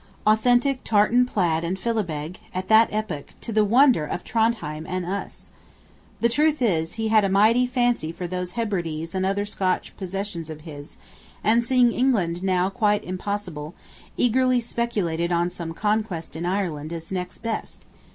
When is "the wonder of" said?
3.53-4.23